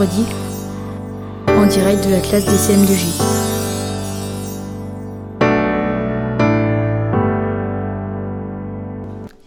[0.00, 0.26] les vendredis
[1.48, 3.22] en direct de la classe des CM2J.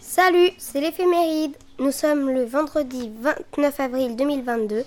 [0.00, 1.56] Salut, c'est l'éphéméride.
[1.78, 4.84] Nous sommes le vendredi 29 avril 2022,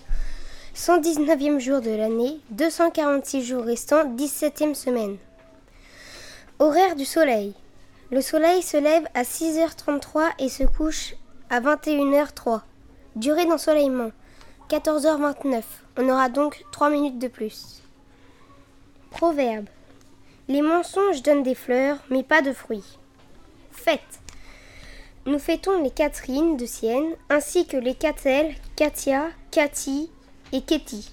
[0.76, 5.18] 119e jour de l'année, 246 jours restants, 17e semaine.
[6.60, 7.54] Horaire du soleil.
[8.12, 11.16] Le soleil se lève à 6h33 et se couche
[11.50, 12.62] à 21h03.
[13.18, 14.12] Durée d'ensoleillement
[14.70, 15.64] 14h29.
[15.98, 17.82] On aura donc 3 minutes de plus.
[19.12, 19.68] Proverbe.
[20.50, 22.98] Les mensonges donnent des fleurs, mais pas de fruits.
[23.72, 24.02] Fête.
[25.26, 30.10] Nous fêtons les Catherine de Sienne, ainsi que les Catel, Katia, Cathy
[30.52, 31.12] et Ketty.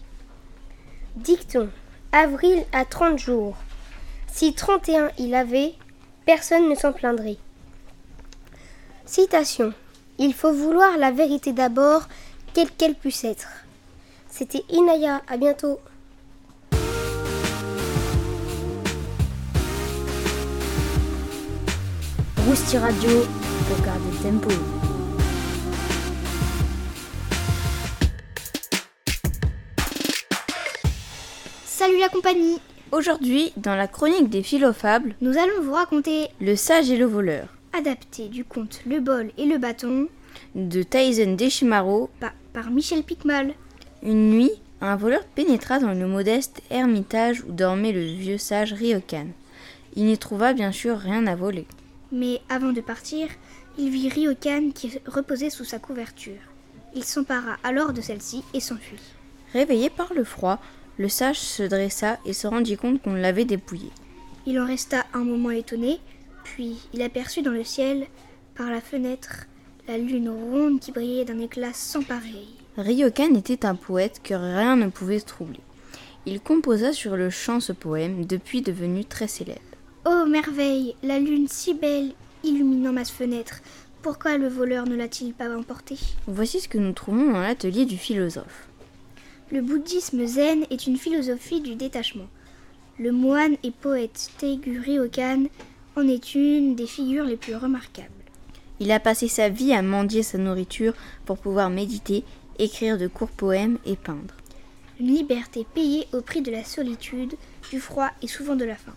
[1.16, 1.68] Dicton.
[2.12, 3.56] Avril à 30 jours.
[4.32, 5.74] Si 31 il avait,
[6.26, 7.38] personne ne s'en plaindrait.
[9.06, 9.72] Citation.
[10.18, 12.08] Il faut vouloir la vérité d'abord,
[12.54, 13.48] quelle qu'elle puisse être.
[14.30, 15.80] C'était Inaya, à bientôt.
[22.46, 23.10] Rousti Radio
[23.68, 24.50] pour garder le tempo.
[31.64, 32.60] Salut la compagnie
[32.92, 37.48] Aujourd'hui, dans la chronique des philofables, Nous allons vous raconter, Le sage et le voleur
[37.76, 40.06] adapté du conte Le bol et le bâton,
[40.54, 42.06] de Tyson Deshimaru.
[42.54, 43.52] Par Michel Picmal.
[44.02, 49.26] Une nuit, un voleur pénétra dans le modeste ermitage où dormait le vieux sage Ryokan.
[49.96, 51.66] Il n'y trouva bien sûr rien à voler.
[52.12, 53.28] Mais avant de partir,
[53.76, 56.40] il vit Ryokan qui reposait sous sa couverture.
[56.94, 59.02] Il s'empara alors de celle-ci et s'enfuit.
[59.52, 60.60] Réveillé par le froid,
[60.96, 63.90] le sage se dressa et se rendit compte qu'on l'avait dépouillé.
[64.46, 65.98] Il en resta un moment étonné,
[66.44, 68.06] puis il aperçut dans le ciel,
[68.54, 69.46] par la fenêtre,
[69.86, 72.48] la lune ronde qui brillait d'un éclat sans pareil.
[72.76, 75.60] Ryokan était un poète que rien ne pouvait troubler.
[76.26, 79.60] Il composa sur le chant ce poème, depuis devenu très célèbre.
[80.06, 82.12] Oh merveille, la lune si belle,
[82.42, 83.60] illuminant ma fenêtre.
[84.00, 85.98] Pourquoi le voleur ne l'a-t-il pas emportée?
[86.26, 88.68] Voici ce que nous trouvons dans l'atelier du philosophe.
[89.52, 92.28] Le bouddhisme zen est une philosophie du détachement.
[92.98, 95.44] Le moine et poète Teigu Ryokan
[95.96, 98.08] en est une des figures les plus remarquables.
[98.80, 102.24] Il a passé sa vie à mendier sa nourriture pour pouvoir méditer,
[102.58, 104.34] écrire de courts poèmes et peindre.
[105.00, 107.34] Une liberté payée au prix de la solitude,
[107.70, 108.94] du froid et souvent de la faim.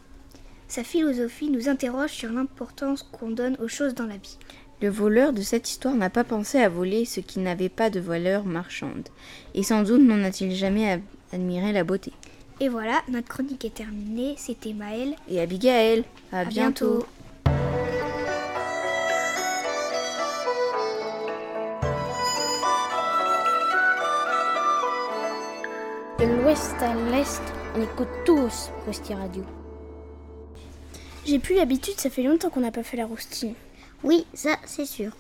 [0.68, 4.38] Sa philosophie nous interroge sur l'importance qu'on donne aux choses dans la vie.
[4.82, 8.00] Le voleur de cette histoire n'a pas pensé à voler ce qui n'avait pas de
[8.00, 9.08] valeur marchande,
[9.56, 11.02] et sans doute n'en a-t-il jamais
[11.32, 12.12] admiré la beauté.
[12.60, 14.34] Et voilà, notre chronique est terminée.
[14.38, 15.16] C'était Maëlle.
[15.30, 17.06] Et Abigail, à, À bientôt.
[26.58, 27.42] L'ouest à l'est,
[27.76, 29.44] on écoute tous Rousti Radio.
[31.26, 33.54] J'ai plus l'habitude, ça fait longtemps qu'on n'a pas fait la roustille.
[34.04, 35.12] Oui, ça c'est sûr.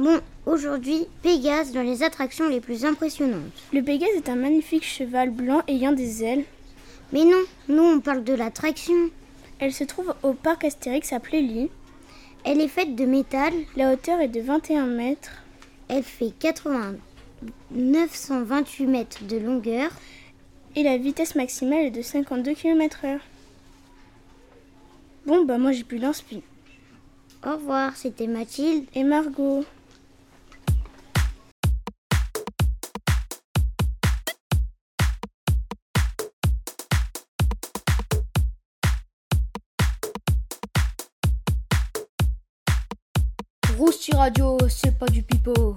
[0.00, 3.52] Bon, aujourd'hui, Pégase dans les attractions les plus impressionnantes.
[3.72, 6.44] Le Pégase est un magnifique cheval blanc ayant des ailes.
[7.12, 9.10] Mais non, nous on parle de l'attraction.
[9.60, 11.70] Elle se trouve au parc Astérix à Plély.
[12.44, 15.42] Elle est faite de métal, La hauteur est de 21 mètres.
[15.88, 16.94] elle fait 80
[17.70, 19.90] 928 mètres de longueur.
[20.76, 23.18] Et la vitesse maximale est de 52 km/h.
[25.26, 26.42] Bon, bah moi j'ai plus d'inspi.
[27.46, 28.86] Au revoir, c'était Mathilde.
[28.94, 29.64] Et Margot
[43.78, 45.74] Rousti Radio, c'est pas du pipeau.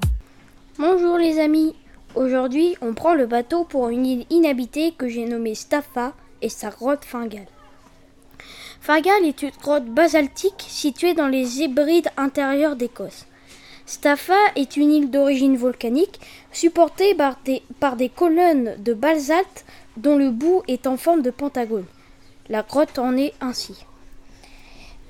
[0.78, 1.74] Bonjour les amis.
[2.16, 6.14] Aujourd'hui, on prend le bateau pour une île inhabitée que j'ai nommée Staffa
[6.44, 7.48] et sa grotte Fingal.
[8.82, 13.26] Fingal est une grotte basaltique située dans les Hébrides intérieures d'Écosse.
[13.88, 16.20] Staffa est une île d'origine volcanique
[16.52, 19.66] supportée par des, par des colonnes de basalte
[19.98, 21.86] dont le bout est en forme de pentagone.
[22.48, 23.86] La grotte en est ainsi.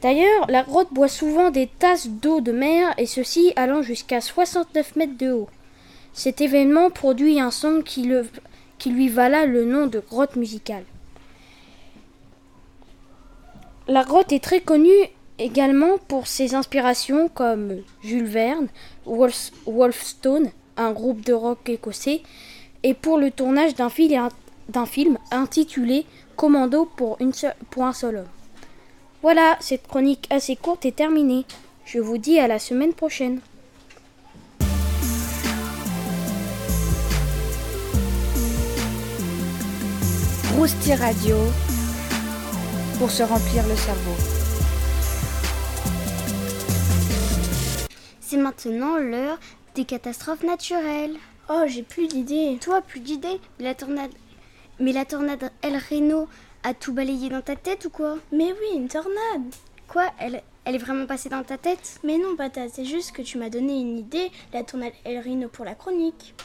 [0.02, 4.96] D'ailleurs, la grotte boit souvent des tasses d'eau de mer et ceci allant jusqu'à 69
[4.96, 5.50] mètres de haut.
[6.13, 8.07] Cet événement produit un son qui,
[8.86, 10.83] lui vala le nom de grotte musicale.
[13.88, 14.92] La grotte est très connue
[15.39, 18.68] également pour ses inspirations comme Jules Verne,
[19.06, 22.21] Wolf- Wolfstone, un groupe de rock écossais,
[22.83, 24.19] et pour le tournage d'un fil-
[24.69, 26.06] d'un film intitulé
[26.36, 27.18] Commando pour,
[27.69, 28.27] pour un seul homme.
[29.21, 31.45] Voilà, cette chronique assez courte est terminée.
[31.86, 33.39] Je vous dis à la semaine prochaine.
[40.58, 41.36] Rousti Radio
[43.00, 44.14] pour se remplir le cerveau.
[48.20, 49.40] C'est maintenant l'heure
[49.76, 51.16] des catastrophes naturelles.
[51.50, 52.58] Oh, j'ai plus d'idées.
[52.62, 53.42] Toi, plus d'idées?
[53.60, 54.12] La tornade.
[54.80, 56.28] Mais la tornade El Reno
[56.64, 58.18] a tout balayé dans ta tête ou quoi?
[58.32, 59.54] Mais oui, une tornade.
[59.88, 60.06] Quoi?
[60.20, 62.00] Elle, elle est vraiment passée dans ta tête?
[62.04, 65.48] Mais non, Pata, c'est juste que tu m'as donné une idée, la tornade El Reno
[65.48, 66.36] pour la chronique.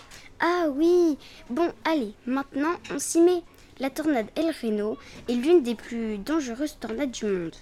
[0.41, 1.19] Ah oui
[1.51, 3.43] Bon, allez, maintenant on s'y met.
[3.81, 4.99] La tornade El Reno
[5.29, 7.55] est l'une des plus dangereuses tornades du monde.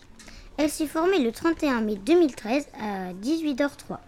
[0.56, 3.98] Elle s'est formée le 31 mai 2013 à 18h03.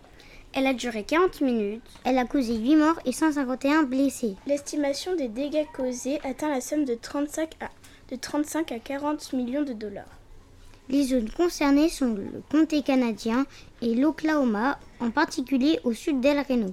[0.54, 1.82] Elle a duré 40 minutes.
[2.04, 4.36] Elle a causé 8 morts et 151 blessés.
[4.46, 7.68] L'estimation des dégâts causés atteint la somme de 35 à,
[8.10, 10.08] de 35 à 40 millions de dollars.
[10.88, 13.44] Les zones concernées sont le comté canadien
[13.82, 16.72] et l'Oklahoma, en particulier au sud d'El Reno.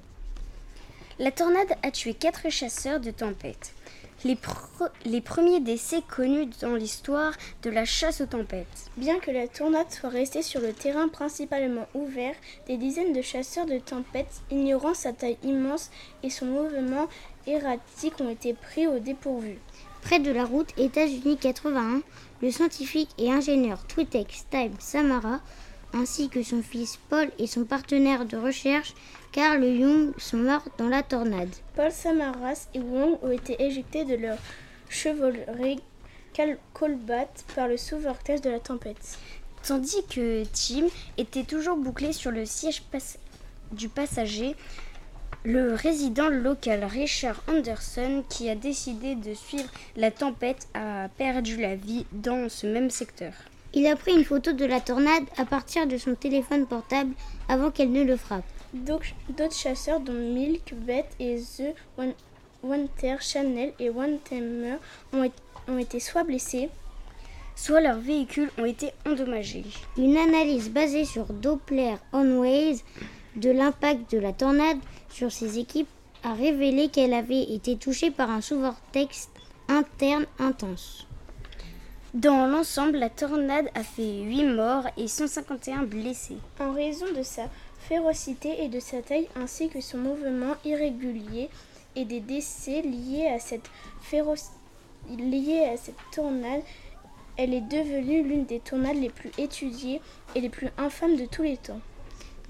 [1.19, 3.73] La tornade a tué 4 chasseurs de tempête.
[4.25, 8.89] Les, pre- les premiers décès connus dans l'histoire de la chasse aux tempêtes.
[8.97, 12.33] Bien que la tornade soit restée sur le terrain principalement ouvert,
[12.67, 15.91] des dizaines de chasseurs de tempêtes, ignorant sa taille immense
[16.23, 17.07] et son mouvement
[17.45, 19.59] erratique, ont été pris au dépourvu.
[20.01, 22.01] Près de la route États-Unis 81,
[22.41, 25.39] le scientifique et ingénieur Twitex Time Samara,
[25.93, 28.95] ainsi que son fils Paul et son partenaire de recherche
[29.35, 31.53] Carl Young sont morts dans la tornade.
[31.75, 34.37] Paul Samaras et Wong ont été éjectés de leur
[34.87, 35.81] chevalerie
[36.71, 39.17] Colbat par le sous-vortex de la tempête.
[39.61, 40.87] Tandis que Tim
[41.17, 42.81] était toujours bouclé sur le siège
[43.73, 44.55] du passager,
[45.43, 51.75] le résident local Richard Anderson, qui a décidé de suivre la tempête, a perdu la
[51.75, 53.33] vie dans ce même secteur.
[53.73, 57.11] Il a pris une photo de la tornade à partir de son téléphone portable
[57.49, 58.45] avant qu'elle ne le frappe.
[58.75, 62.13] D'autres chasseurs, dont Milk, Beth et The One-
[62.61, 64.75] Winter, Chanel et One Tamer,
[65.13, 65.35] ont, été-
[65.69, 66.69] ont été soit blessés,
[67.55, 69.63] soit leurs véhicules ont été endommagés.
[69.97, 72.79] Une analyse basée sur Doppler Onways
[73.37, 74.77] de l'impact de la tornade
[75.09, 75.87] sur ses équipes
[76.23, 79.29] a révélé qu'elle avait été touchée par un sous-vortex
[79.69, 81.07] interne intense.
[82.13, 86.37] Dans l'ensemble, la tornade a fait 8 morts et 151 blessés.
[86.59, 87.43] en raison de sa
[87.87, 91.49] férocité et de sa taille ainsi que son mouvement irrégulier
[91.95, 93.69] et des décès liés à cette,
[94.09, 94.49] féroci-
[95.17, 96.61] liés à cette tornade.
[97.37, 100.01] Elle est devenue l'une des tornades les plus étudiées
[100.35, 101.81] et les plus infâmes de tous les temps.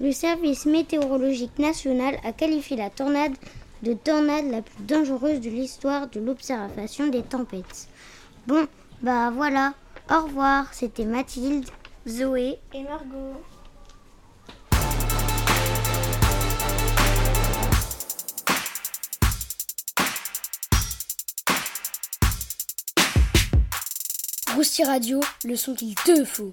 [0.00, 3.34] Le service météorologique national a qualifié la tornade
[3.82, 7.88] de tornade la plus dangereuse de l'histoire de l'observation des tempêtes.
[8.46, 8.66] Bon,
[9.02, 9.74] bah voilà.
[10.10, 11.68] Au revoir, c'était Mathilde,
[12.06, 13.40] Zoé Et Margot
[24.86, 26.50] Radio, le son qu'il te faut.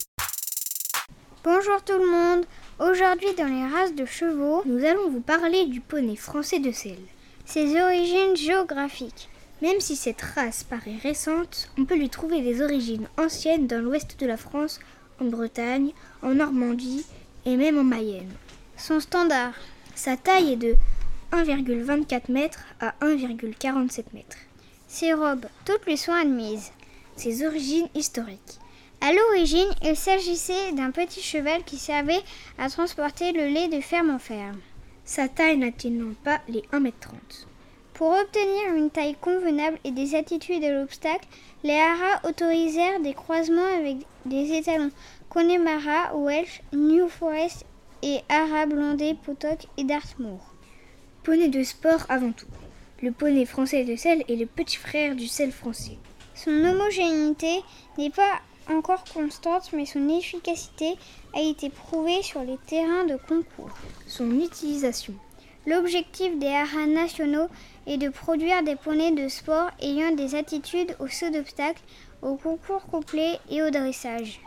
[1.42, 2.46] Bonjour tout le monde.
[2.78, 6.98] Aujourd'hui dans les races de chevaux, nous allons vous parler du poney français de sel.
[7.46, 9.30] Ses origines géographiques.
[9.62, 14.20] Même si cette race paraît récente, on peut lui trouver des origines anciennes dans l'ouest
[14.20, 14.82] de la France,
[15.22, 15.92] en Bretagne,
[16.22, 17.06] en Normandie
[17.46, 18.34] et même en Mayenne.
[18.76, 19.54] Son standard,
[19.96, 20.76] sa taille est de
[21.32, 22.50] 1,24 m
[22.82, 24.24] à 1,47 m.
[24.90, 26.74] Ses robes, toutes lui sont admises.
[27.16, 28.60] Ses origines historiques.
[29.00, 32.24] À l'origine, il s'agissait d'un petit cheval qui servait
[32.58, 34.60] à transporter le lait de ferme en ferme.
[35.06, 37.46] Sa taille n'atteignant pas les 1m30.
[37.94, 41.28] Pour obtenir une taille convenable et des attitudes à l'obstacle,
[41.64, 44.92] les haras autorisèrent des croisements avec des étalons
[45.30, 47.66] Connemara, Welsh, New Forest
[48.02, 50.54] et haras blondés Potok et Dartmoor.
[51.24, 52.48] Poney de sport avant tout.
[53.02, 55.98] Le poney français de sel est le petit frère du sel français.
[56.44, 57.64] Son homogénéité
[57.98, 60.96] n'est pas encore constante, mais son efficacité
[61.34, 63.72] a été prouvée sur les terrains de concours.
[64.08, 65.14] Son utilisation.
[65.66, 67.48] L'objectif des haras nationaux
[67.88, 71.82] est de produire des poneys de sport ayant des attitudes au saut d'obstacle,
[72.22, 74.42] au concours complet et au dressage.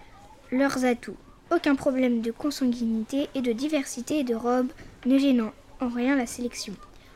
[0.50, 1.16] Leurs atouts.
[1.50, 4.72] Aucun problème de consanguinité et de diversité de robes,
[5.06, 6.74] ne gênant en rien la sélection.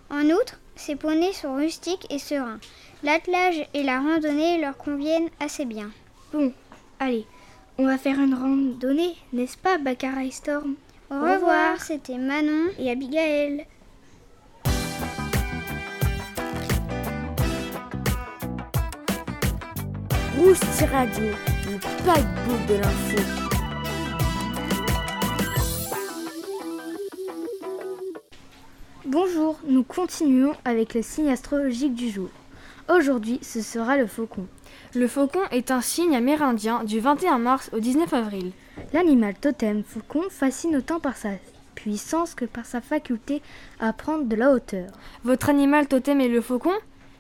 [0.09, 2.61] En outre, ces poneys sont rustiques et sereins.
[3.03, 5.91] L'attelage et la randonnée leur conviennent assez bien.
[6.35, 6.53] Bon,
[6.99, 7.25] allez,
[7.79, 10.75] on va faire une randonnée, n'est-ce pas, Baccarat et Storm?
[11.11, 13.67] Au revoir, c'était Manon et Abigail.
[20.39, 21.25] Rousti Radio,
[21.67, 23.17] le paquebot de l'info.
[29.07, 32.29] Bonjour, nous continuons avec le signe astrologique du jour.
[32.93, 34.49] Aujourd'hui, ce sera le faucon.
[34.97, 38.51] Le faucon est un signe amérindien du 21 mars au 19 avril.
[38.93, 41.29] L'animal totem faucon fascine autant par sa
[41.77, 43.43] puissance que par sa faculté
[43.79, 44.91] à prendre de la hauteur.
[45.23, 46.73] Votre animal totem est le faucon?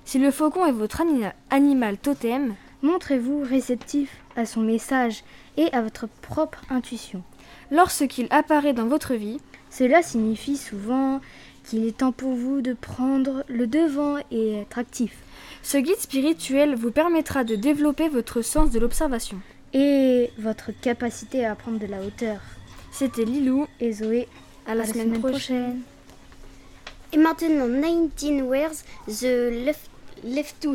[0.04, 1.02] Si le faucon est votre
[1.50, 5.22] animal totem, montrez-vous réceptif à son message
[5.56, 7.22] et à votre propre intuition.
[7.70, 9.38] Lorsqu'il apparaît dans votre vie,
[9.70, 11.20] cela signifie souvent
[11.70, 15.12] qu'il est temps pour vous de prendre le devant et être actif.
[15.62, 19.38] Ce guide spirituel vous permettra de développer votre sens de l'observation.
[19.72, 22.40] Et votre capacité à prendre de la hauteur.
[22.90, 24.26] C'était Lilou et Zoé.
[24.66, 25.80] À la, semaine, prochaine.
[27.12, 27.68] Et maintenant,
[28.16, 29.88] 19 Wears, The Left,
[30.24, 30.74] left to...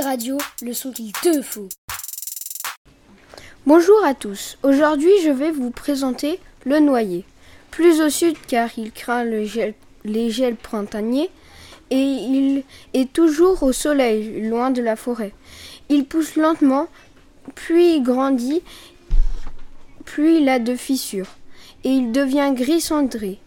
[0.00, 1.68] Radio, le son qu'il te faut.
[3.66, 4.58] Bonjour à tous.
[4.62, 7.24] Aujourd'hui, je vais vous présenter le noyer.
[7.70, 9.74] Plus au sud car il craint le gel,
[10.04, 11.30] les gels printaniers
[11.90, 15.32] et il est toujours au soleil, loin de la forêt.
[15.88, 16.88] Il pousse lentement,
[17.54, 18.62] puis il grandit,
[20.04, 21.36] puis il a de fissures
[21.84, 23.38] et il devient gris cendré.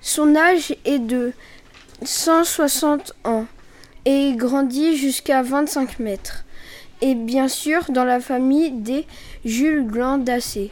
[0.00, 1.32] Son âge est de
[2.02, 3.46] 160 ans
[4.04, 6.44] et grandit jusqu'à 25 mètres.
[7.00, 9.06] Et bien sûr dans la famille des
[9.44, 10.70] Jules Glandacées.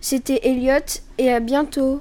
[0.00, 2.00] C'était Elliot et à bientôt.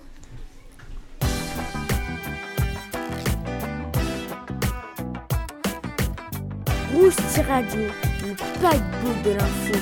[6.94, 7.82] Rousti Radio,
[8.24, 9.74] le paquebot de l'info.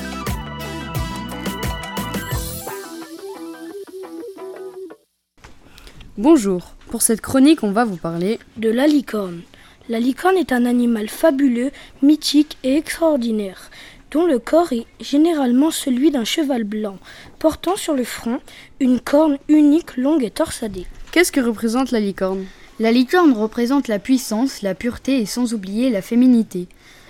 [6.16, 9.42] Bonjour, pour cette chronique on va vous parler de la licorne.
[9.90, 13.70] La licorne est un animal fabuleux, mythique et extraordinaire,
[14.10, 16.96] dont le corps est généralement celui d'un cheval blanc,
[17.38, 18.40] portant sur le front
[18.80, 20.86] une corne unique, longue et torsadée.
[21.12, 22.46] Qu'est-ce que représente la licorne?
[22.80, 26.66] La licorne représente la puissance, la pureté et sans oublier la féminité.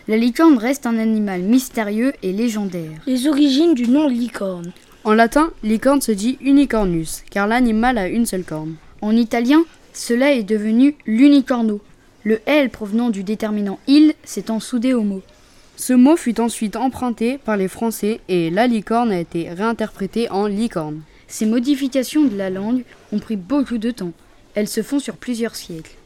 [0.09, 3.00] La licorne reste un animal mystérieux et légendaire.
[3.07, 4.73] Les origines du nom licorne.
[5.04, 8.75] En latin, licorne se dit unicornus, car l'animal a une seule corne.
[9.00, 9.62] En italien,
[9.93, 11.81] cela est devenu l'unicorno.
[12.25, 15.21] Le L provenant du déterminant il s'étant soudé au mot.
[15.76, 20.47] Ce mot fut ensuite emprunté par les Français et la licorne a été réinterprétée en
[20.47, 21.02] licorne.
[21.28, 24.12] Ces modifications de la langue ont pris beaucoup de temps.
[24.54, 25.97] Elles se font sur plusieurs siècles.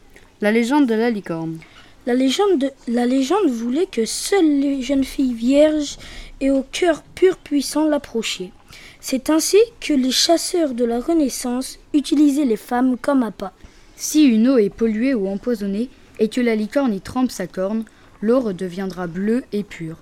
[0.41, 1.57] La légende de la licorne.
[2.05, 5.97] La légende, la légende voulait que seules les jeunes filles vierges
[6.41, 8.51] et au cœur pur puissant l'approchaient.
[8.99, 13.53] C'est ainsi que les chasseurs de la Renaissance utilisaient les femmes comme appât.
[13.95, 17.83] Si une eau est polluée ou empoisonnée et que la licorne y trempe sa corne,
[18.21, 19.97] l'eau redeviendra bleue et pure.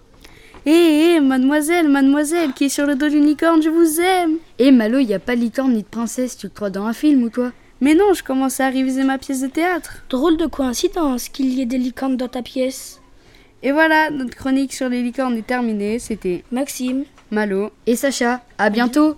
[0.65, 0.71] Hé,
[1.15, 4.99] hé, mademoiselle, mademoiselle, qui est sur le dos d'une licorne, je vous aime Hé, Malo,
[4.99, 7.29] y a pas de licorne ni de princesse, tu te crois dans un film ou
[7.29, 7.53] quoi?
[7.79, 10.03] Mais non, je commençais à réviser ma pièce de théâtre.
[10.09, 12.99] Drôle de coïncidence qu'il y ait des licornes dans ta pièce.
[13.61, 15.99] Et voilà, notre chronique sur les licornes est terminée.
[15.99, 18.41] C'était Maxime, Malo et Sacha.
[18.57, 19.15] À bientôt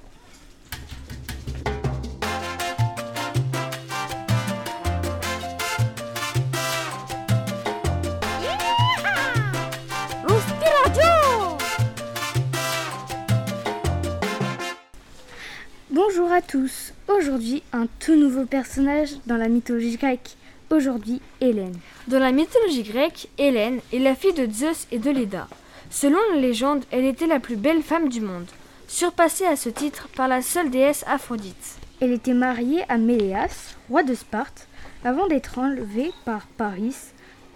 [16.39, 16.93] à tous.
[17.09, 20.37] Aujourd'hui, un tout nouveau personnage dans la mythologie grecque.
[20.69, 21.75] Aujourd'hui, Hélène.
[22.07, 25.49] Dans la mythologie grecque, Hélène est la fille de Zeus et de Léda.
[25.89, 28.45] Selon la légende, elle était la plus belle femme du monde,
[28.87, 31.77] surpassée à ce titre par la seule déesse Aphrodite.
[31.99, 34.69] Elle était mariée à Méléas, roi de Sparte,
[35.03, 36.95] avant d'être enlevée par Paris,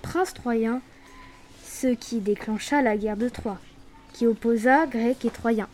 [0.01, 0.81] prince troyen,
[1.63, 3.59] ce qui déclencha la guerre de Troie,
[4.11, 5.69] qui opposa Grecs et Troyens.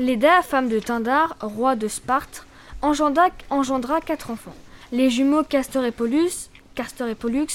[0.00, 2.46] Léda, femme de Tindar, roi de Sparte,
[2.80, 4.54] engendra, engendra quatre enfants.
[4.92, 6.30] Les jumeaux Castor et Pollux,
[6.74, 7.48] Castor et Pollux,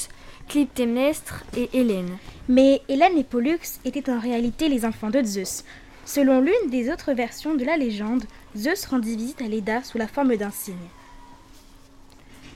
[0.48, 2.20] Clytemnestre et Hélène.
[2.48, 5.64] Mais Hélène et Pollux étaient en réalité les enfants de Zeus.
[6.06, 10.08] Selon l'une des autres versions de la légende, Zeus rendit visite à Léda sous la
[10.08, 10.76] forme d'un cygne.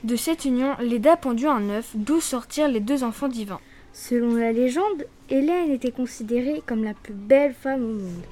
[0.04, 3.60] De cette union, Léda pondut un œuf, d'où sortirent les deux enfants divins.
[3.92, 8.24] Selon la légende, Hélène était considérée comme la plus belle femme au monde,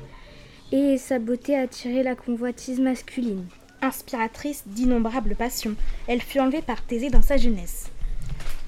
[0.73, 3.45] et sa beauté attirait la convoitise masculine.
[3.81, 5.75] Inspiratrice d'innombrables passions,
[6.09, 7.87] elle fut enlevée par Thésée dans sa jeunesse.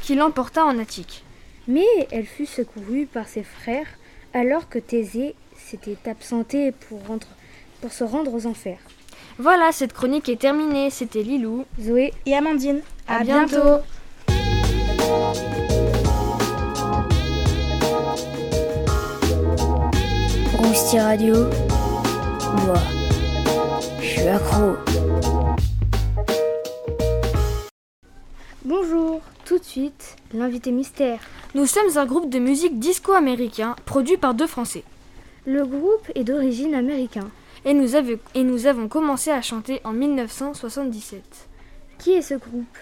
[0.02, 1.24] Qui l'emporta en Attique.
[1.68, 3.86] Mais elle fut secourue par ses frères
[4.32, 7.26] alors que Thésée s'était absenté pour, rendre-
[7.80, 8.78] pour se rendre aux enfers.
[9.38, 10.90] Voilà, cette chronique est terminée.
[10.90, 11.64] C'était Lilou.
[11.80, 13.80] Zoé Et Amandine, À bientôt.
[20.58, 21.34] Rousti Radio.
[22.56, 22.74] Moi,
[24.00, 24.76] je suis accro.
[28.64, 31.20] Bonjour, tout de suite, l'invité mystère.
[31.54, 34.84] Nous sommes un groupe de musique disco américain produit par deux Français.
[35.46, 37.30] Le groupe est d'origine américaine.
[37.64, 41.22] Et nous, avons, et nous avons commencé à chanter en 1977.
[41.98, 42.78] Qui est ce groupe?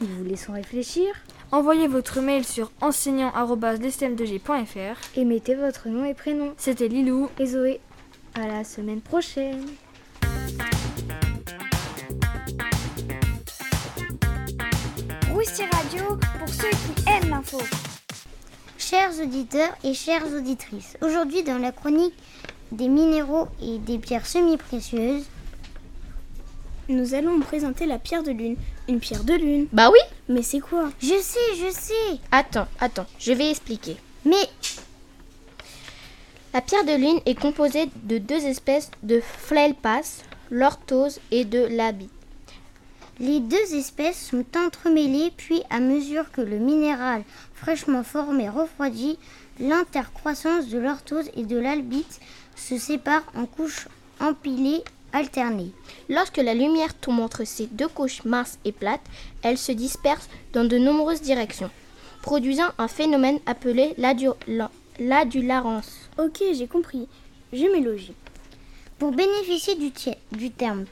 [0.00, 1.12] Nous vous laissons réfléchir
[1.52, 4.96] Envoyez votre mail sur enseignant.lestem2g.fr.
[5.16, 6.54] et mettez votre nom et prénom.
[6.56, 7.28] C'était Lilou.
[7.40, 7.80] Et Zoé,
[8.34, 9.66] à la semaine prochaine.
[15.32, 17.58] Rousti Radio pour ceux qui aiment l'info.
[18.78, 22.14] Chers auditeurs et chères auditrices, aujourd'hui dans la chronique
[22.72, 25.24] des minéraux et des pierres semi-précieuses,
[26.88, 28.56] Nous allons vous présenter la pierre de lune.
[28.88, 30.90] Une pierre de lune Bah oui Mais c'est quoi?
[31.00, 33.96] Je sais, je sais, Attends, attends, je vais expliquer.
[34.24, 34.44] mais
[36.52, 42.10] La pierre de lune est composée de deux espèces de flailpass, l'orthose et de l'habit.
[43.20, 47.22] les deux espèces sont entremêlées puis à mesure que le minéral
[47.54, 49.18] fraîchement formé refroidit,
[49.60, 52.18] l'intercroissance de l'orthose et de l'albite
[52.56, 53.88] se sépare en couches
[54.20, 54.82] empilées
[55.12, 55.70] alternées.
[56.08, 59.04] Lorsque la lumière tombe entre ces deux couches minces et plates,
[59.42, 61.70] elle se disperse dans de nombreuses directions,
[62.22, 66.08] produisant un phénomène appelé l'adu- la- l'adulárance.
[66.20, 67.08] Ok, j'ai compris.
[67.50, 68.12] Je m'élogie.
[68.98, 70.84] Pour bénéficier du, terme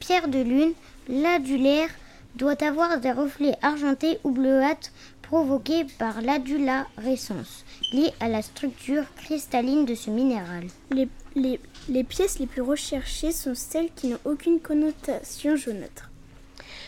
[0.00, 0.72] pierre de lune,
[1.08, 1.88] l'adulaire
[2.34, 4.90] doit avoir des reflets argentés ou bleuâtres
[5.22, 10.64] provoqués par l'adularescence, liée à la structure cristalline de ce minéral.
[10.90, 16.10] Les, les, les pièces les plus recherchées sont celles qui n'ont aucune connotation jaunâtre.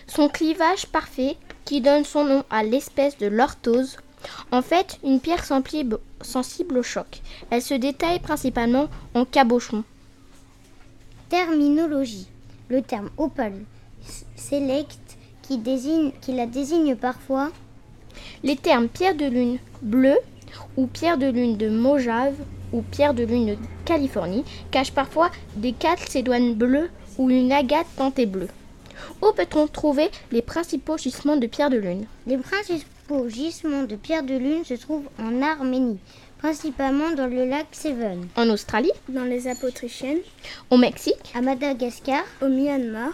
[0.08, 3.98] Son clivage parfait, qui donne son nom à l'espèce de l'orthose,
[4.50, 7.22] En fait, une pierre sensible au choc.
[7.50, 9.84] Elle se détaille principalement en cabochon.
[11.28, 12.28] Terminologie.
[12.68, 13.64] Le terme opale
[14.36, 14.98] select
[15.42, 17.50] qui, désigne, qui la désigne parfois.
[18.42, 20.18] Les termes pierre de lune bleue
[20.76, 22.34] ou pierre de lune de Mojave
[22.72, 28.26] ou pierre de lune de Californie cachent parfois des calcédoines bleues ou une agate tentée
[28.26, 28.48] bleue.
[29.22, 32.06] Où peut-on trouver les principaux gisements de pierre de lune?
[32.26, 32.84] Les principaux
[33.28, 35.98] gisements de pierre de lune se trouvent en Arménie,
[36.38, 38.28] principalement dans le lac Seven.
[38.36, 38.92] En Australie?
[39.08, 40.20] Dans les Alpes autrichiennes.
[40.70, 41.32] Au Mexique?
[41.34, 42.22] À Madagascar.
[42.42, 43.12] Au Myanmar.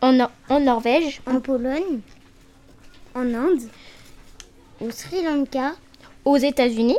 [0.00, 1.20] En, en Norvège?
[1.26, 2.00] En Pologne.
[3.14, 3.62] En Inde.
[4.80, 5.72] Au Sri Lanka.
[6.24, 6.98] Aux États-Unis?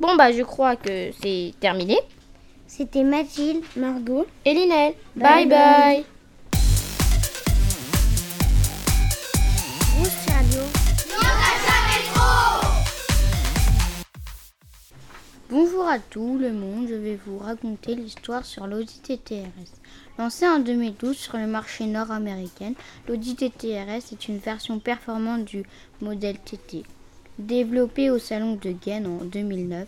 [0.00, 1.98] Bon bah je crois que c'est terminé.
[2.66, 4.26] C'était Mathilde, Margot.
[4.44, 4.94] Et Linel.
[5.14, 5.48] Bye bye.
[5.48, 6.04] bye.
[15.56, 19.70] Bonjour à tout le monde, je vais vous raconter l'histoire sur l'Audi TTRS.
[20.18, 22.72] Lancé en 2012 sur le marché nord-américain,
[23.06, 25.62] l'Audi TTRS est une version performante du
[26.00, 26.82] modèle TT.
[27.38, 29.86] Développée au salon de Gênes en 2009,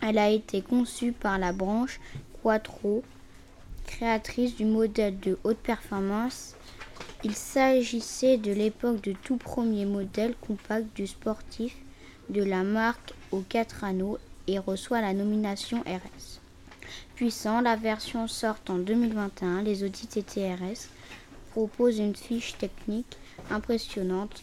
[0.00, 2.00] elle a été conçue par la branche
[2.42, 3.04] Quattro,
[3.86, 6.56] créatrice du modèle de haute performance.
[7.22, 11.76] Il s'agissait de l'époque de tout premier modèle compact du sportif
[12.30, 16.40] de la marque aux quatre anneaux et reçoit la nomination RS.
[17.14, 19.62] Puissant, la version sort en 2021.
[19.62, 20.88] Les audits TTRS
[21.52, 23.16] proposent une fiche technique
[23.50, 24.42] impressionnante.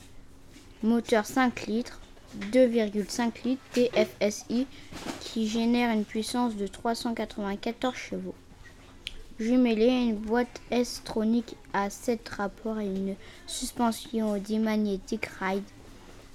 [0.82, 2.00] Moteur 5 litres,
[2.52, 4.68] 2,5 litres TFSI
[5.20, 8.36] qui génère une puissance de 394 chevaux.
[9.40, 13.16] Jumelé une boîte S-tronique à 7 rapports et une
[13.48, 15.64] suspension Magnetic Ride.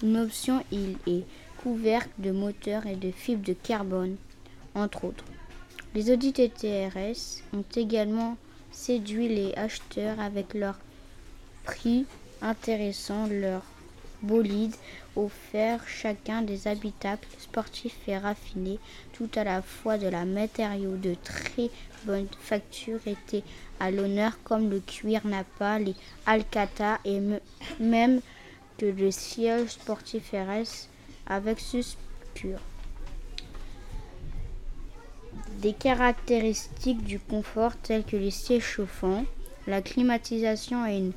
[0.02, 1.24] Une option, il est
[1.64, 4.16] couvert de moteurs et de fibres de carbone,
[4.74, 5.24] entre autres.
[5.94, 8.36] Les Audi TTRS ont également
[8.70, 10.78] séduit les acheteurs avec leur
[11.64, 12.04] prix
[12.42, 13.62] intéressant, leur
[14.20, 14.74] bolide
[15.16, 18.78] offert chacun des habitacles sportifs et raffinés,
[19.14, 21.70] tout à la fois de la matériau de très
[22.04, 23.42] bonne facture était
[23.80, 25.94] à l'honneur comme le cuir napa, les
[26.26, 27.20] alcata et
[27.80, 28.20] même
[28.76, 30.88] que le siège sportif RS
[31.26, 31.96] avec sus
[32.34, 32.58] pur.
[35.60, 39.24] Des caractéristiques du confort telles que les sièges chauffants,
[39.66, 41.10] la climatisation et un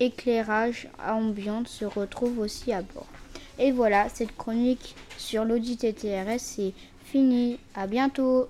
[0.00, 3.06] éclairage ambiant se retrouvent aussi à bord.
[3.58, 6.72] Et voilà, cette chronique sur l'audit TTRS est
[7.04, 7.58] finie.
[7.74, 8.48] À bientôt.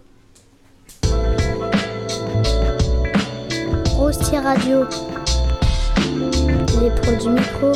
[3.91, 4.85] Rosti Radio.
[6.81, 7.73] Les produits micro.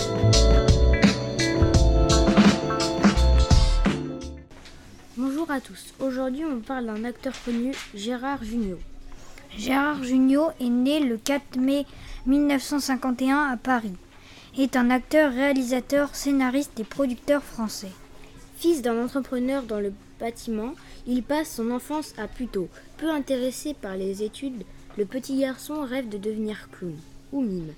[5.51, 5.95] Bonjour à tous.
[5.99, 8.79] Aujourd'hui, on parle d'un acteur connu, Gérard Jugnot.
[9.59, 11.87] Gérard Jugnot est né le 4 mai
[12.27, 13.97] 1951 à Paris
[14.57, 17.91] est un acteur, réalisateur, scénariste et producteur français.
[18.59, 20.75] Fils d'un entrepreneur dans le bâtiment,
[21.09, 22.69] il passe son enfance à Puteaux.
[22.97, 24.63] Peu intéressé par les études,
[24.97, 26.97] le petit garçon rêve de devenir clown
[27.33, 27.73] ou mime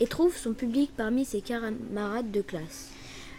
[0.00, 2.88] et trouve son public parmi ses camarades de classe.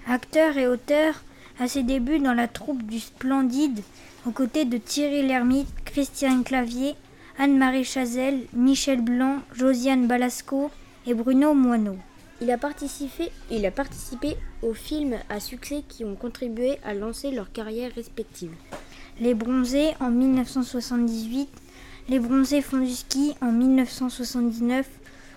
[0.05, 1.23] Acteur et auteur,
[1.59, 3.81] à ses débuts dans la troupe du Splendide,
[4.25, 6.95] aux côtés de Thierry Lhermitte, Christian Clavier,
[7.37, 10.71] Anne-Marie Chazelle, Michel Blanc, Josiane Balasco
[11.05, 11.97] et Bruno Moineau.
[12.41, 17.31] Il a, participé, il a participé aux films à succès qui ont contribué à lancer
[17.31, 18.51] leur carrière respective.
[19.21, 21.47] Les Bronzés en 1978,
[22.09, 24.87] Les Bronzés font du ski en 1979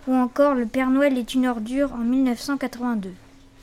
[0.08, 3.10] ou encore Le Père Noël est une ordure en 1982.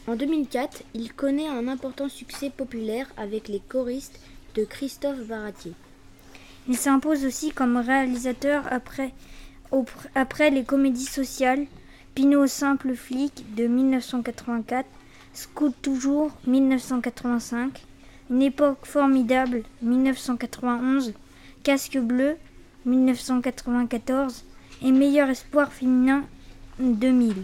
[0.06, 4.20] En 2004, il connaît un important succès populaire avec les choristes
[4.54, 5.72] de Christophe Baratier.
[6.68, 9.14] Il s'impose aussi comme réalisateur après,
[10.50, 11.66] les comédies sociales
[12.16, 14.86] Pinot simple flic de 1984,
[15.34, 17.82] Scout toujours 1985,
[18.30, 21.14] Une époque formidable 1991,
[21.64, 22.36] Casque bleu
[22.86, 24.44] 1994
[24.84, 26.26] et Meilleur espoir féminin
[26.80, 27.36] 2000.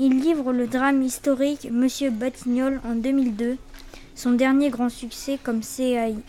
[0.00, 3.58] Il livre le drame historique Monsieur Batignolles en 2002,
[4.16, 6.26] son dernier grand succès comme scénaïs.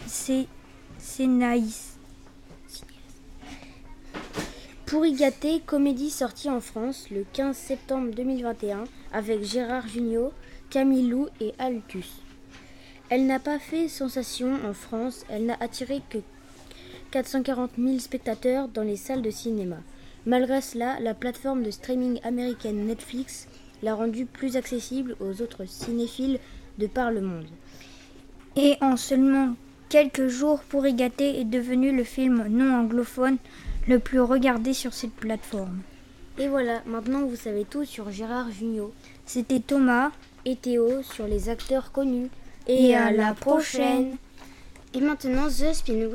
[4.86, 10.32] Pourri gâté, comédie sortie en France le 15 septembre 2021 avec Gérard Jugnot,
[10.69, 12.21] Camille Lou et Altus.
[13.10, 16.19] Elle n'a pas fait sensation en France, elle n'a attiré que
[17.10, 19.78] 440 000 spectateurs dans les salles de cinéma.
[20.25, 23.47] Malgré cela, la plateforme de streaming américaine Netflix
[23.83, 26.39] l'a rendue plus accessible aux autres cinéphiles
[26.77, 27.47] de par le monde.
[28.55, 29.53] Et en seulement
[29.89, 33.38] quelques jours, Pour est devenu le film non anglophone
[33.88, 35.81] le plus regardé sur cette plateforme.
[36.38, 38.93] Et voilà, maintenant vous savez tout sur Gérard Jugnot.
[39.25, 40.11] C'était Thomas
[40.43, 42.29] et Théo sur les acteurs connus.
[42.67, 44.17] Et, à, la prochaine.
[44.95, 46.09] Et maintenant, The Spin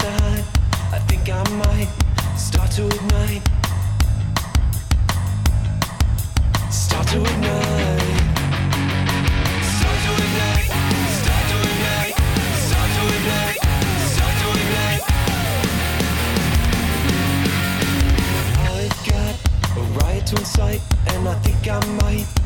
[0.00, 1.88] I think I might
[2.38, 3.42] start to ignite.
[6.70, 8.00] Start to ignite.
[9.76, 10.64] Start to ignite.
[11.20, 12.14] Start to ignite.
[12.64, 13.02] Start to
[14.56, 15.02] ignite.
[19.06, 19.34] Got
[19.76, 22.41] a riot to incite, and I think I might.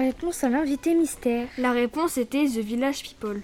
[0.00, 1.46] Réponse à l'invité mystère.
[1.58, 3.42] La réponse était The Village People.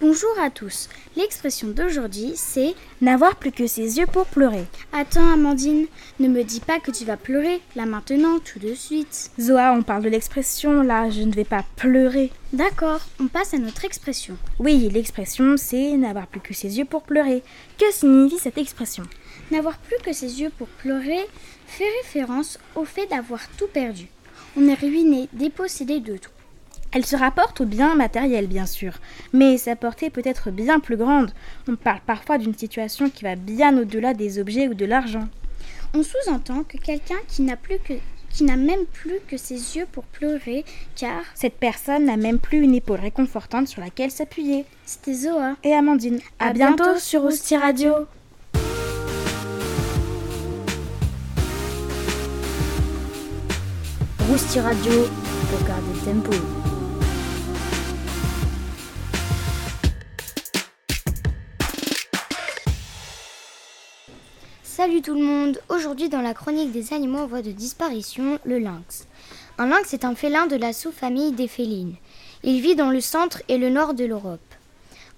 [0.00, 0.88] Bonjour à tous.
[1.16, 4.64] L'expression d'aujourd'hui, c'est n'avoir plus que ses yeux pour pleurer.
[4.92, 5.86] Attends, Amandine,
[6.18, 9.30] ne me dis pas que tu vas pleurer, là maintenant, tout de suite.
[9.40, 12.32] Zoa, on parle de l'expression, là, je ne vais pas pleurer.
[12.52, 14.36] D'accord, on passe à notre expression.
[14.58, 17.42] Oui, l'expression, c'est n'avoir plus que ses yeux pour pleurer.
[17.78, 19.04] Que signifie cette expression?
[19.50, 21.20] N'avoir plus que ses yeux pour pleurer
[21.74, 24.06] fait référence au fait d'avoir tout perdu.
[24.56, 26.30] On est ruiné, dépossédé de tout.
[26.92, 28.92] Elle se rapporte au bien matériel, bien sûr,
[29.32, 31.32] mais sa portée peut être bien plus grande.
[31.66, 35.26] On parle parfois d'une situation qui va bien au-delà des objets ou de l'argent.
[35.94, 37.94] On sous-entend que quelqu'un qui n'a plus que
[38.30, 40.64] qui n'a même plus que ses yeux pour pleurer,
[40.96, 44.64] car cette personne n'a même plus une épaule réconfortante sur laquelle s'appuyer.
[44.84, 46.18] C'était Zoa et Amandine.
[46.40, 47.94] À, bientôt, sur Ousti Radio.
[64.64, 68.58] Salut tout le monde Aujourd'hui dans la chronique des animaux en voie de disparition, le
[68.58, 69.06] lynx.
[69.58, 71.94] Un lynx est un félin de la sous-famille des félines.
[72.42, 74.40] Il vit dans le centre et le nord de l'Europe,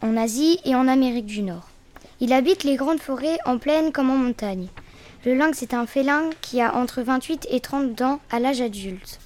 [0.02, 1.70] en Asie et en Amérique du Nord.
[2.20, 4.68] Il habite les grandes forêts en plaine comme en montagne.
[5.27, 9.19] Le lynx est un félin qui a entre 28 et 30 dents à l'âge adulte.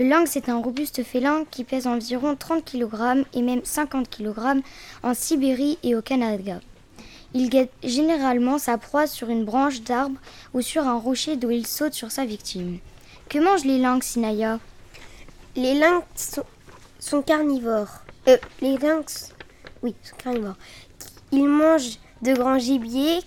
[0.00, 4.60] Le lynx est un robuste félin qui pèse environ 30 kg et même 50 kg
[5.04, 6.58] en Sibérie et au Canada.
[7.34, 10.18] Il guette généralement sa proie sur une branche d'arbre
[10.54, 12.78] ou sur un rocher d'où il saute sur sa victime.
[13.28, 14.58] Que mangent les lynx, Inaya?
[15.54, 16.40] Les lynx
[16.98, 18.02] sont, carnivores.
[18.26, 19.32] Euh, les lynx,
[19.84, 20.56] oui, sont carnivores.
[21.30, 23.20] Ils mangent de grands gibiers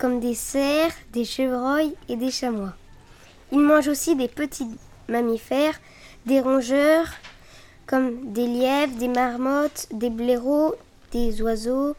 [0.00, 2.72] comme des cerfs, des chevreuils et des chamois.
[3.52, 4.66] Ils mangent aussi des petits
[5.08, 5.78] mammifères,
[6.24, 7.06] des rongeurs
[7.86, 10.74] comme des lièvres, des marmottes, des blaireaux,
[11.12, 11.94] des oiseaux,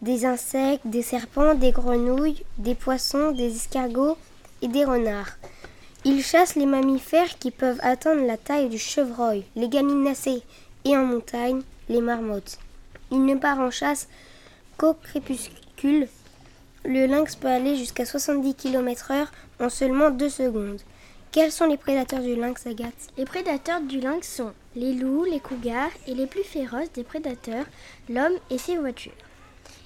[0.00, 4.16] des insectes, des serpents, des grenouilles, des poissons, des escargots
[4.62, 5.36] et des renards.
[6.04, 10.42] Il chasse les mammifères qui peuvent atteindre la taille du chevreuil, les gallinacés
[10.86, 12.58] et en montagne, les marmottes.
[13.10, 14.08] Il ne part en chasse
[14.78, 16.08] qu'au crépuscule.
[16.84, 19.26] Le lynx peut aller jusqu'à 70 km/h
[19.60, 20.80] en seulement deux secondes.
[21.30, 23.08] Quels sont les prédateurs du lynx, Agathe?
[23.18, 27.66] Les prédateurs du lynx sont les loups, les cougars et les plus féroces des prédateurs,
[28.08, 29.12] l'homme et ses voitures.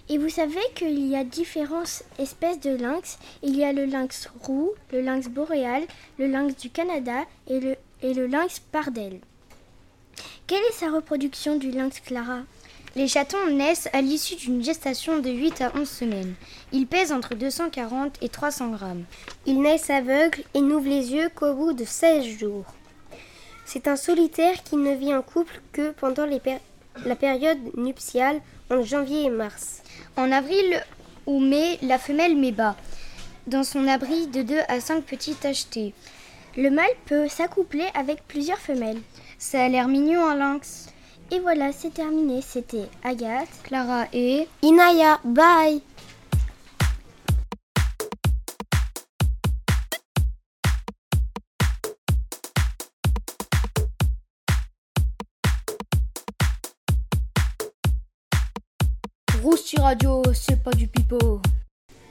[0.08, 3.18] Et vous savez qu'il y a différentes espèces de lynx.
[3.42, 5.82] Il y a le lynx roux, le lynx boréal,
[6.18, 9.20] le lynx du Canada et le, et le lynx pardel.
[10.46, 12.40] Quelle est sa reproduction du lynx Clara?
[12.96, 16.34] Les chatons naissent à l'issue d'une gestation de 8 à 11 semaines.
[16.70, 19.02] Ils pèsent entre 240 et 300 grammes.
[19.46, 22.66] Ils naissent aveugles et n'ouvrent les yeux qu'au bout de 16 jours.
[23.64, 26.24] C'est un solitaire qui ne vit en couple que pendant
[27.04, 29.82] la période nuptiale en janvier et mars.
[30.16, 30.80] En avril
[31.26, 32.76] ou mai, la femelle met bas,
[33.48, 35.94] dans son abri de 2 à 5 petits tachetés.
[36.56, 39.00] Le mâle peut s'accoupler avec plusieurs femelles.
[39.36, 40.93] Ça a l'air mignon un lynx.
[41.30, 42.40] Et voilà, c'est terminé.
[42.42, 45.20] C'était Agathe, Clara et Inaya.
[45.24, 45.80] Bye
[59.42, 61.40] Rousti Radio, c'est pas du pipeau.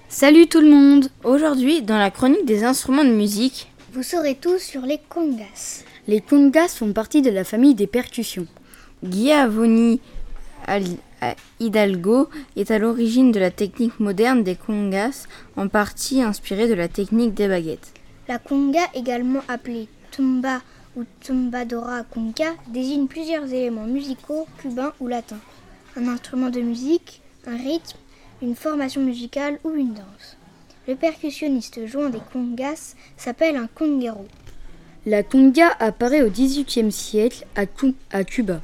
[0.08, 4.60] Salut tout le monde Aujourd'hui, dans la chronique des instruments de musique, vous saurez tout
[4.60, 5.84] sur les congas.
[6.08, 8.48] Les congas font partie de la famille des percussions.
[9.04, 10.00] Giovanni
[11.60, 16.88] Hidalgo est à l'origine de la technique moderne des congas, en partie inspirée de la
[16.88, 17.94] technique des baguettes.
[18.30, 20.62] La conga, également appelée tumba
[20.96, 25.42] ou tumbadora conga, désigne plusieurs éléments musicaux cubains ou latins.
[25.98, 27.98] Un instrument de musique, un rythme,
[28.42, 30.38] une formation musicale ou une danse.
[30.88, 34.26] Le percussionniste jouant des congas s'appelle un conguero.
[35.06, 37.64] La conga apparaît au XVIIIe siècle à,
[38.12, 38.62] à Cuba.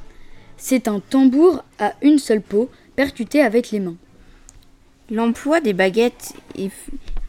[0.59, 3.95] C'est un tambour à une seule peau percuté avec les mains.
[5.09, 6.71] L'emploi des baguettes est,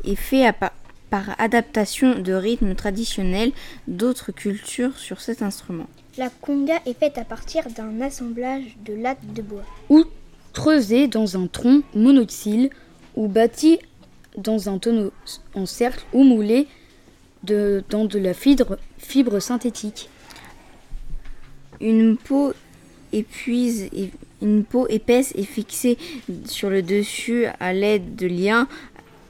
[0.05, 3.53] est fait à, par adaptation de rythmes traditionnels
[3.87, 5.87] d'autres cultures sur cet instrument.
[6.19, 9.63] La conga est faite à partir d'un assemblage de lattes de bois.
[9.89, 10.05] Ou
[10.53, 12.71] creusé dans un tronc monoxyle
[13.15, 13.79] ou bâti
[14.37, 15.13] dans un tonneau
[15.55, 16.67] en cercle ou moulé
[17.45, 20.09] de, dans de la fibre, fibre synthétique.
[21.81, 22.53] Une peau,
[23.13, 23.89] épuise,
[24.43, 25.99] une peau épaisse est fixée
[26.45, 28.69] sur le dessus à l'aide de liens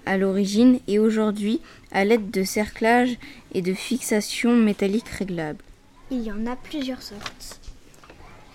[0.07, 1.61] à l'origine et aujourd'hui
[1.93, 3.17] à l'aide de cerclage
[3.55, 5.63] et de fixation métallique réglables.
[6.11, 7.61] Il y en a plusieurs sortes.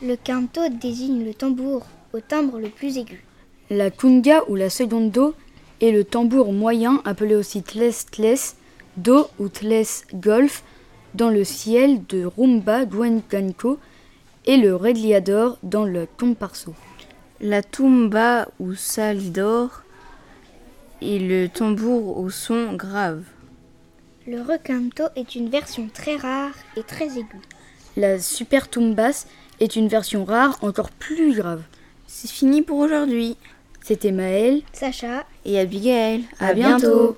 [0.02, 3.24] Le quinto désigne le tambour au timbre le plus aigu.
[3.70, 5.34] La kunga ou la secondo
[5.82, 8.56] est le tambour moyen appelé aussi tles tles,
[8.98, 10.64] do ou tles golf
[11.14, 13.80] dans le ciel de rumba guencanco
[14.46, 16.74] et le redliador dans le comparso.
[17.42, 19.84] La tumba ou salidor
[21.02, 23.24] est le tambour au son grave.
[24.28, 27.42] Le requinto est une version très rare et très aiguë.
[27.98, 29.28] La super tumbas
[29.60, 31.62] est une version rare encore plus grave.
[32.08, 33.38] C'est fini pour aujourd'hui.
[33.82, 36.24] C'était Maëlle, Sacha et Abigail.
[36.40, 37.16] À, bientôt.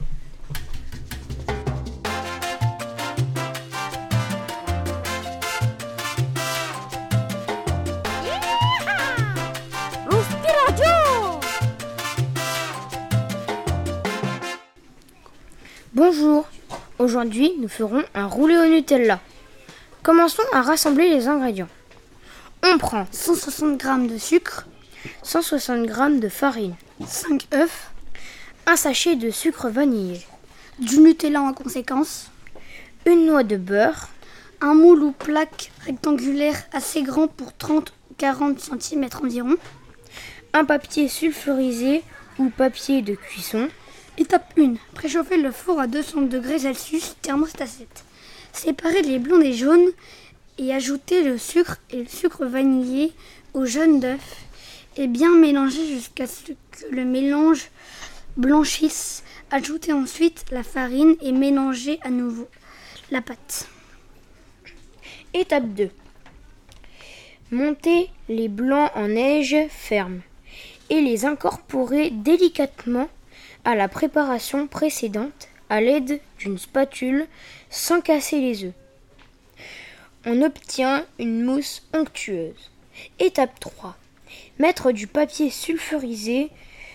[17.08, 19.22] Aujourd'hui nous ferons un roulé au Nutella.
[20.04, 21.70] Commençons à rassembler les ingrédients.
[22.64, 24.68] On prend 160 g de sucre,
[25.24, 26.76] 160 g de farine,
[27.08, 27.92] 5 œufs,
[28.66, 30.20] un sachet de sucre vanillé,
[30.80, 32.30] du Nutella en conséquence,
[33.06, 34.10] une noix de beurre,
[34.60, 39.56] un moule ou plaque rectangulaire assez grand pour 30 40 cm environ,
[40.52, 42.04] un papier sulfurisé
[42.38, 43.70] ou papier de cuisson.
[44.20, 44.74] Étape 1.
[44.96, 47.88] Préchauffer le four à 200 degrés Celsius, thermostat 7.
[48.52, 49.90] Séparer les blancs des jaunes
[50.58, 53.14] et ajouter le sucre et le sucre vanillé
[53.54, 54.46] au jaune d'œuf
[54.96, 57.70] et bien mélanger jusqu'à ce que le mélange
[58.38, 59.24] blanchisse.
[59.52, 62.48] Ajoutez ensuite la farine et mélangez à nouveau
[63.12, 63.68] la pâte.
[65.36, 65.92] Étape 2.
[67.52, 70.22] Montez les blancs en neige ferme
[70.90, 73.10] et les incorporer délicatement
[73.76, 77.28] la préparation précédente à l'aide d'une spatule
[77.70, 78.74] sans casser les œufs.
[80.26, 82.72] on obtient une mousse onctueuse.
[83.20, 83.96] Étape 3.
[84.60, 86.50] Mettre du papier sulfurisé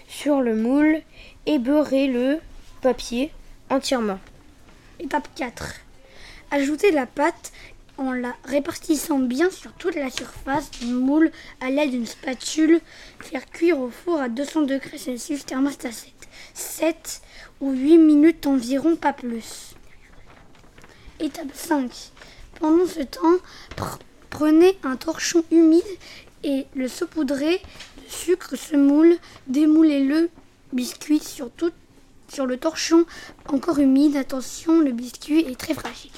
[0.08, 1.00] sur le moule
[1.46, 2.40] et beurrer le
[2.82, 3.30] papier
[3.70, 4.18] entièrement.
[5.00, 5.76] Étape 4.
[6.50, 7.52] Ajouter la pâte
[7.98, 11.30] en la répartissant bien sur toute la surface du moule
[11.60, 12.80] à l'aide d'une spatule.
[13.20, 16.12] Faire cuire au four à 200 degrés Celsius thermostat 7.
[16.54, 17.22] 7
[17.60, 19.74] ou 8 minutes environ, pas plus.
[21.20, 21.90] Étape 5.
[22.58, 23.38] Pendant ce temps,
[24.30, 25.82] prenez un torchon humide
[26.44, 29.16] et le saupoudrez de sucre semoule,
[29.46, 30.30] démoulez-le
[30.72, 31.72] biscuit sur, tout,
[32.28, 33.04] sur le torchon
[33.48, 34.16] encore humide.
[34.16, 36.10] Attention, le biscuit est très fragile.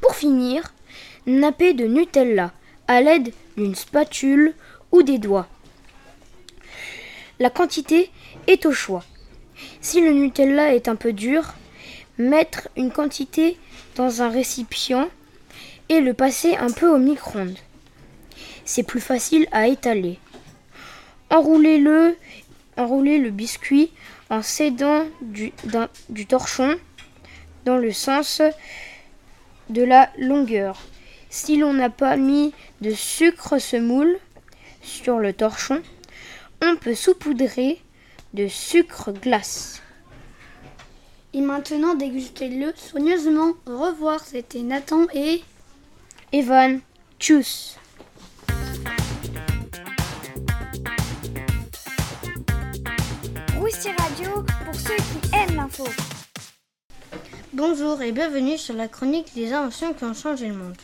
[0.00, 0.72] Pour finir,
[1.26, 2.52] nappez de Nutella
[2.88, 4.54] à l'aide d'une spatule
[4.92, 5.48] ou des doigts.
[7.38, 8.10] La quantité
[8.46, 9.04] est au choix.
[9.80, 11.54] Si le Nutella est un peu dur,
[12.18, 13.58] mettre une quantité
[13.96, 15.08] dans un récipient
[15.88, 17.58] et le passer un peu au micro-ondes.
[18.64, 20.18] C'est plus facile à étaler.
[21.30, 22.16] Enroulez-le,
[22.76, 23.90] enroulez le biscuit
[24.30, 26.78] en s'aidant du torchon
[27.64, 28.42] dans le sens
[29.70, 30.80] de la longueur.
[31.30, 34.18] Si l'on n'a pas mis de sucre semoule
[34.82, 35.82] sur le torchon,
[36.62, 37.80] on peut saupoudrer
[38.34, 39.82] de sucre glace.
[41.32, 43.52] Et maintenant, dégustez-le soigneusement.
[43.66, 45.42] Au revoir, c'était Nathan et
[46.32, 46.80] Evan.
[47.18, 47.76] Tchuss
[53.98, 55.84] Radio pour ceux qui aiment l'info.
[57.52, 60.76] Bonjour et bienvenue sur la chronique des inventions qui ont changé le monde.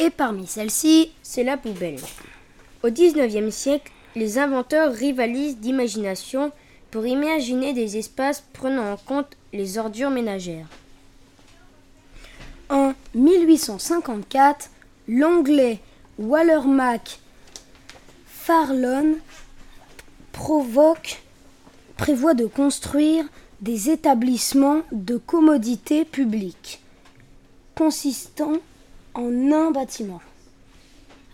[0.00, 2.00] Et parmi celles-ci, c'est la poubelle.
[2.82, 6.50] Au XIXe siècle, les inventeurs rivalisent d'imagination
[6.90, 10.66] pour imaginer des espaces prenant en compte les ordures ménagères.
[12.68, 14.70] En 1854,
[15.06, 15.78] l'anglais
[16.18, 17.20] Wallermac
[18.26, 19.18] Farlon
[20.32, 21.22] provoque,
[21.96, 23.24] prévoit de construire
[23.60, 26.80] des établissements de commodité publique
[27.74, 28.54] consistant
[29.14, 30.20] en un bâtiment,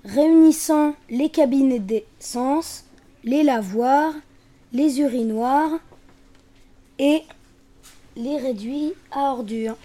[0.05, 2.85] réunissant les cabinets d'essence,
[3.25, 4.15] les lavoirs,
[4.73, 5.79] les urinoirs
[6.99, 7.23] et
[8.17, 9.77] les réduits à ordures.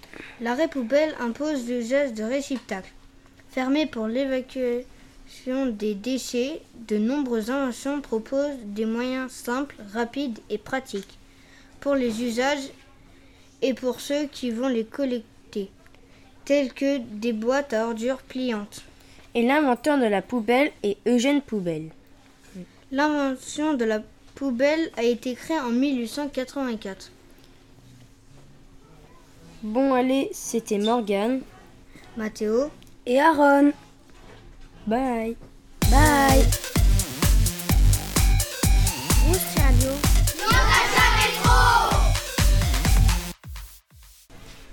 [0.42, 2.94] L'arrêt poubelle impose l'usage de réceptacles
[3.50, 6.62] fermés pour l'évacuation des déchets.
[6.88, 11.18] De nombreuses inventions proposent des moyens simples, rapides et pratiques
[11.80, 12.70] pour les usages
[13.62, 15.70] et pour ceux qui vont les collecter,
[16.46, 18.84] tels que des boîtes à ordures pliantes.
[19.36, 21.90] Et l'inventeur de la poubelle est Eugène Poubelle.
[22.92, 24.02] L'invention de la
[24.36, 27.12] poubelle a été créée en 1884.
[29.62, 31.42] Bon allez, c'était Morgane,
[32.18, 32.72] Mathéo
[33.06, 33.74] et Aaron.
[34.88, 35.36] Bye.
[35.92, 36.79] Bye.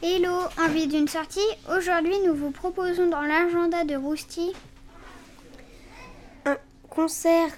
[0.08, 4.52] Hello, envie d'une sortie Aujourd'hui, nous vous proposons dans l'agenda de Rousty
[6.44, 6.56] un
[6.88, 7.48] concert,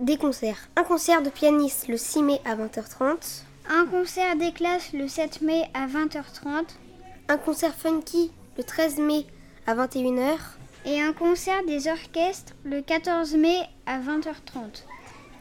[0.00, 0.68] des concerts.
[0.76, 3.42] Un concert de pianiste le 6 mai à 20h30.
[3.68, 6.66] Un concert des classes le 7 mai à 20h30.
[7.28, 9.26] Un concert funky le 13 mai
[9.66, 10.36] à 21h.
[10.86, 14.84] Et un concert des orchestres le 14 mai à 20h30.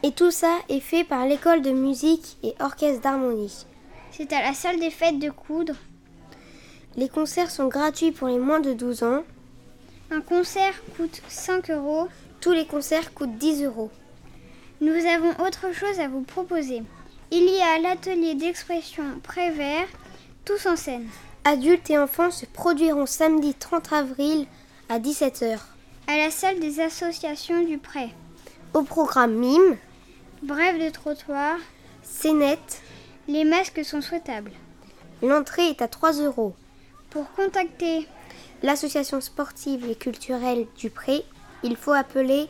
[0.01, 3.67] Et tout ça est fait par l'école de musique et orchestre d'harmonie.
[4.09, 5.75] C'est à la salle des fêtes de Coudre
[6.97, 9.23] les concerts sont gratuits pour les moins de 12 ans.
[10.09, 12.07] Un concert coûte 5 euros.
[12.41, 13.91] Tous les concerts coûtent 10 euros.
[14.81, 16.81] Nous avons autre chose à vous proposer.
[17.31, 19.87] Il y a l'atelier d'expression Prévert,
[20.43, 21.07] tous en scène.
[21.43, 24.47] Adultes et enfants se produiront samedi 30 avril
[24.89, 25.59] à 17h.
[26.07, 28.09] À la salle des associations du Pré.
[28.73, 29.77] Au programme MIME.
[30.41, 31.57] Brève de trottoir.
[32.01, 32.81] Scénette.
[33.27, 34.51] Les masques sont souhaitables.
[35.21, 36.55] L'entrée est à 3 euros.
[37.09, 38.07] Pour contacter
[38.63, 41.23] l'association sportive et culturelle du Pré,
[41.63, 42.47] il faut appeler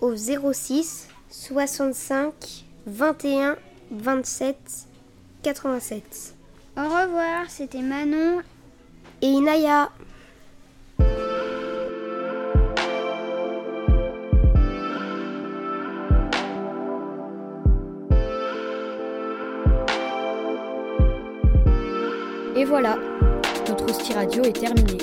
[0.00, 3.56] au 06 65 21
[3.90, 4.56] 27
[5.42, 6.34] 87.
[6.76, 8.42] Au revoir, c'était Manon
[9.22, 9.90] et Inaya.
[22.56, 22.98] Et voilà,
[23.90, 24.98] Hostie Radio est terminé.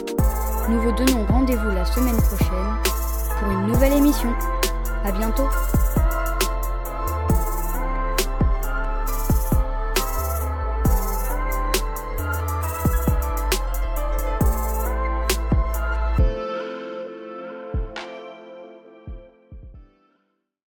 [0.70, 2.78] Nous vous donnons rendez-vous la semaine prochaine
[3.38, 4.30] pour une nouvelle émission.
[5.04, 5.50] À bientôt!